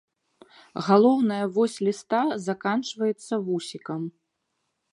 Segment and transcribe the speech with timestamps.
[0.87, 4.01] Галоўная вось ліста заканчваецца вусікам.